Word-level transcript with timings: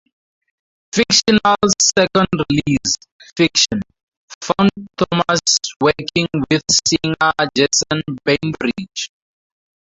Fictional's 0.95 1.73
second 1.79 2.25
release, 2.49 2.95
Fiction, 3.37 3.81
found 4.41 4.71
Thomas 4.97 5.39
working 5.79 6.25
with 6.49 6.63
singer 6.87 7.33
Jason 7.55 8.01
Bainbridge. 8.25 9.11